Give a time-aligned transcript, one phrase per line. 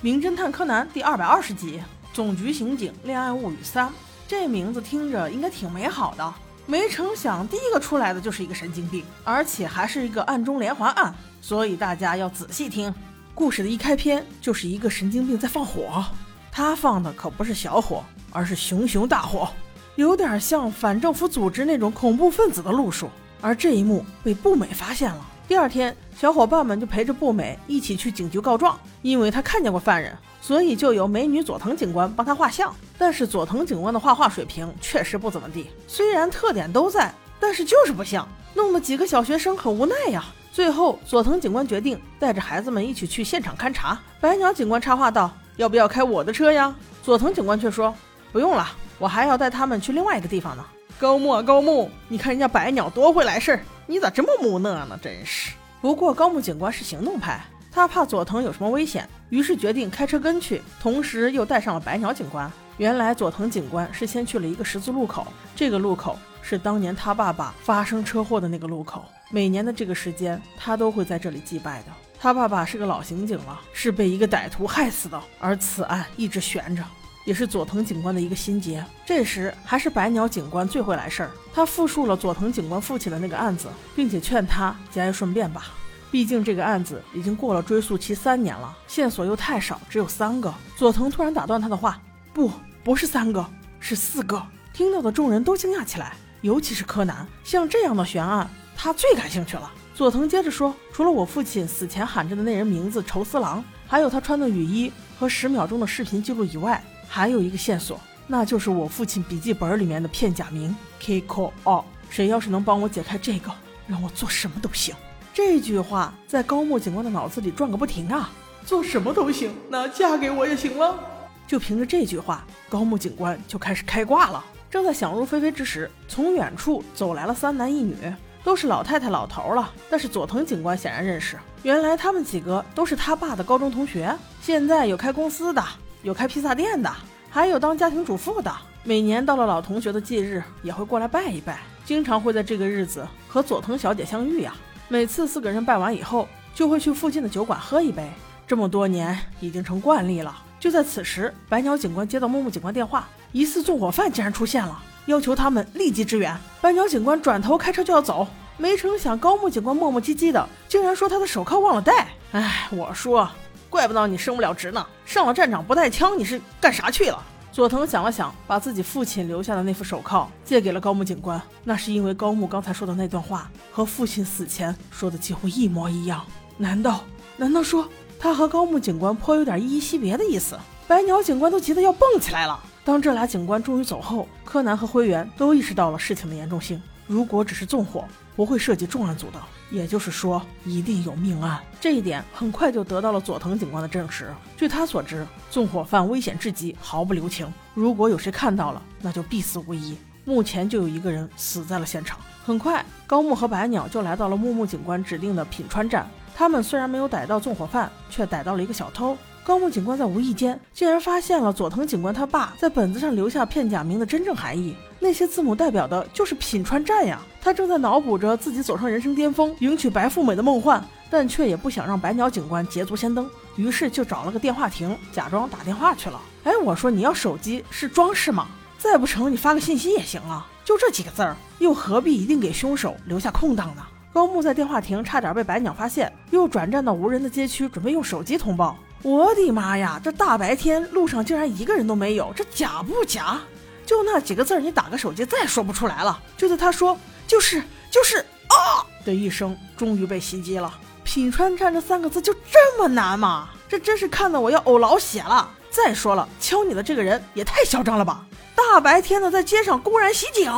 [0.00, 1.80] 名侦探柯南》第二百二十集
[2.14, 3.88] 《总局刑警恋爱物语三》。
[4.28, 6.34] 这名字听着应该挺美好的，
[6.66, 11.12] 没成想第一个出来的就是一个神经病，而且还是一个暗中连环案。
[11.40, 12.94] 所以大家要仔细听。
[13.34, 16.04] 故事的一开篇就是一个神经病在放火，
[16.52, 19.48] 他放的可不是小火，而是熊熊大火，
[19.96, 23.10] 有点像反政府组织那种恐怖分子的路数。
[23.40, 25.26] 而这一幕被步美发现了。
[25.48, 32.70] 第二天，小伙伴们就陪着步美一起去警局告状，因为他看见过犯人，所以就由美女佐藤警官帮他画像。
[32.98, 40.22] 但是佐藤警官的画画水平确实不怎么地，虽然特点都在，但是就是不像，弄得几个小学生很无奈呀。
[40.52, 43.98] 最后，佐藤警官决定带着孩子们一起去现场勘查。
[44.20, 47.94] 白鸟警官插话道：“要不要开我的车呀？”佐藤警官却说
[48.32, 48.68] ：“不用了，
[48.98, 50.64] 我还要带他们去另外一个地方呢。”
[51.00, 53.60] 高木啊，高木，你看人家白鸟多会来事儿。
[53.90, 55.00] 你咋这么木讷呢？
[55.02, 55.52] 真是。
[55.80, 57.40] 不过高木警官是行动派，
[57.72, 62.52] 他怕佐藤有什么危险，于是决定开车跟去，同时又带上了白鸟警官。
[62.76, 65.26] 原来佐藤警官是先去了一个十字路口，
[65.56, 71.86] 这个路口是当年他爸爸发生车祸的那个路口，每年的这个时间他都会在这里祭拜的。
[72.20, 76.84] 他爸爸是个老刑警了，是被一个歹徒害死的，而此案一直悬着。
[77.28, 78.82] 也是佐藤警官的一个心结。
[79.04, 85.66] 这时还是白鸟警官最会来事儿，他复述了佐藤警官父亲的那个案子，并且劝他节哀顺变吧。
[86.10, 90.54] 毕竟这个案子已经过了追诉期三年了，线索又太少，只有三个。
[90.74, 92.00] 佐藤突然打断他的话
[92.32, 92.50] ：“不，
[92.82, 93.44] 不是三个，
[93.78, 94.42] 是四个。”
[94.72, 97.28] 听到的众人都惊讶起来，尤其是柯南。
[97.44, 99.70] 像这样的悬案，他最感兴趣了。
[99.94, 111.50] 佐藤接着说：“除了我父亲死前喊着的那人名字愁思郎，还有他穿的雨衣和十秒钟的视频记录以外。”还有一个线索，那就是我父亲笔记本里面的片假名 Kiko。
[111.64, 113.50] 哦，谁要是能帮我解开这个，
[113.86, 114.94] 让我做什么都行。
[115.32, 118.30] 这句话在高木警官的脑子里转个不停啊！
[118.66, 120.98] 做什么都行，那嫁给我也行了。
[121.46, 124.44] 就凭着这句话，高木警官就开始开挂了。
[124.70, 127.96] 正在想入非非之时，从远处走来了三男一女，
[128.44, 129.72] 都是老太太老头了。
[129.88, 135.64] 但是佐藤警官显然认识，原来他们几个都是他爸的高中同学，现在有开公司的。
[136.08, 136.90] 有开披萨店的，
[137.28, 138.50] 还有当家庭主妇的。
[138.82, 141.60] 每年到了老同学的忌日，也会过来拜一拜。
[141.84, 144.54] 经常会在这个日子和佐藤小姐相遇呀。
[144.88, 148.10] 每次四个人拜完以后，就会去附近的酒馆喝一杯。
[148.46, 150.34] 这么多年已经成惯例了。
[150.58, 156.34] 就在此时，白鸟警官接到木木警官电话，疑似纵火犯竟然出现了，要求他们立即支援。
[156.62, 158.26] 白鸟警官转头开车就要走，
[158.56, 162.08] 没成想高木警官磨磨唧唧的，竟然说他的手铐忘了带。
[162.32, 163.28] 哎，我说。
[163.70, 164.86] 怪不得你升不了职呢！
[165.04, 167.22] 上了战场不带枪，你是干啥去了？
[167.52, 171.40] 佐藤想了想，把自己父亲留下的那副手铐借给了高木警官。
[171.64, 176.24] 那是因为高木刚才说的那段话和父亲死前说的几乎一模一样。
[176.56, 177.00] 难道？
[177.36, 180.58] 难道说他和高木警官颇有点依依惜别的意思？
[180.86, 182.58] 白鸟警官都急得要蹦起来了。
[182.84, 186.80] 当这俩警官终于走后，柯南和灰原都意识到了事情的严重性。
[187.08, 188.04] 如果只是纵火，
[188.36, 189.42] 不会涉及重案组的。
[189.70, 191.60] 也就是说，一定有命案。
[191.80, 194.32] 这一点很快就得到了佐藤警官的证实。
[194.56, 197.52] 据他所知，纵火犯危险至极，毫不留情。
[197.74, 199.96] 如果有谁看到了，那就必死无疑。
[200.24, 202.18] 目前就有一个人死在了现场。
[202.44, 206.08] 很快，高木和白鸟就来到了木木警官指定的品川站。
[206.34, 209.16] 他们虽然没有逮到纵火犯，却逮到了一个小偷。
[209.48, 214.76] 高木警官在无意间竟然发现了佐藤警官他爸在本子上留下片假名的真正含义。
[215.00, 217.18] 那些字母代表的就是品川站呀！
[217.40, 223.26] 他正在脑补着自己走上人生巅峰、迎娶白富美的梦幻，但却也不想让白鸟警官捷足先登，
[223.56, 226.20] 于是就找了个电话亭，假装打电话去了。
[226.44, 228.48] 哎，我说你要手机是装饰吗？
[228.76, 233.82] 再不成你发个信息也行啊，就这几个字儿，又何必一定给凶手留下空档呢？
[234.12, 238.76] 高木在电话亭差点被白鸟发现，又转战到无人的街区，准备用手机通报。
[239.02, 243.40] 我的妈呀，这大白天路上竟然一个人都没有，这假不假？
[243.86, 246.20] 就那几个字，你打个手机再说不出来了。
[246.36, 250.72] 就在他说就是就是啊的一声，终于被袭击了。
[251.04, 253.48] 品川站这三个字就这么难吗？
[253.68, 255.48] 这真是看得我要呕老血了。
[255.70, 258.26] 再说了，敲你的这个人也太嚣张了吧！
[258.54, 260.52] 大白天的在街上公然袭警，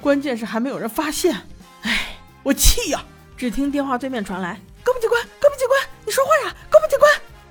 [0.00, 1.34] 关键是还没有人发现。
[1.82, 3.02] 哎，我气呀！
[3.36, 6.78] 只听电话对面传来：“高木警官，高木警官，你说话呀，高。”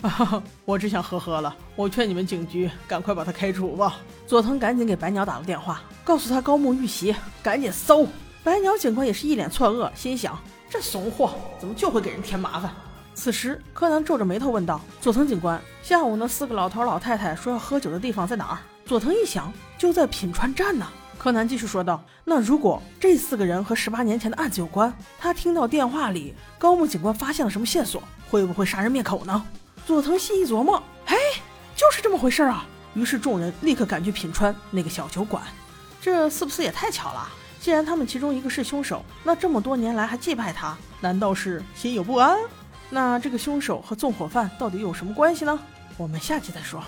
[0.65, 1.55] 我只想呵呵了。
[1.75, 3.97] 我劝你们警局赶快把他开除吧。
[4.27, 8.07] 佐藤赶紧给白鸟打了电话，告诉他高木遇袭，赶紧搜。
[8.43, 10.37] 白鸟警官也是一脸错愕，心想
[10.69, 12.69] 这怂货怎么就会给人添麻烦？
[13.15, 20.85] 此时柯南皱着眉头问道：“佐藤警官，下午那四个老头老太太说要喝酒的地方在哪儿？”佐藤一想，就在品川站呢。
[21.17, 29.41] 柯南继续说道：“那如果这四个人和十八年前的案子有关，他听到电话里高木警官发现了什么线索，会不会杀人灭口呢？”
[29.85, 31.17] 佐藤细一琢磨，嘿，
[31.75, 32.65] 就是这么回事啊！
[32.93, 35.43] 于是众人立刻赶去品川那个小酒馆。
[36.01, 37.27] 这是不是也太巧了？
[37.59, 42.37] 既然他们其中一个是凶手，那这么多年来还祭拜他，难道是心有不安？
[42.89, 45.59] 那这个凶手和纵火犯到底有什么关系呢？
[45.97, 46.81] 我们下期再说。